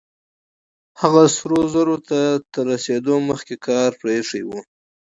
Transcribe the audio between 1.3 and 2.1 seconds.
سرو زرو